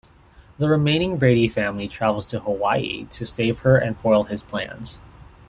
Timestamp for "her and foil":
3.59-4.23